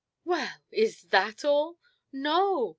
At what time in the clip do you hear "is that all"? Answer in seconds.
0.71-1.77